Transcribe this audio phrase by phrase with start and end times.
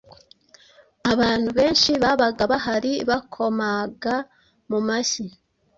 [1.11, 4.15] abantu benshi babaga bahari bakomaga
[4.69, 5.23] mu mashyi